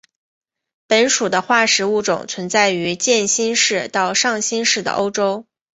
[0.87, 5.45] 本属的化石物种存在于渐新世到上新世的欧洲。